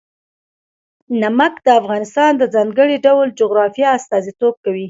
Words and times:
نمک 1.21 1.53
د 1.65 1.67
افغانستان 1.81 2.31
د 2.37 2.43
ځانګړي 2.55 2.95
ډول 3.05 3.27
جغرافیه 3.39 3.87
استازیتوب 3.97 4.53
کوي. 4.63 4.79